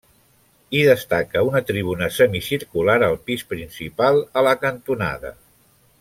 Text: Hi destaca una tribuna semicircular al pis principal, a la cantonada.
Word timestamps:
Hi 0.77 0.79
destaca 0.87 1.43
una 1.49 1.59
tribuna 1.67 2.07
semicircular 2.17 2.95
al 3.11 3.15
pis 3.29 3.43
principal, 3.55 4.17
a 4.43 4.47
la 4.51 4.55
cantonada. 4.67 5.35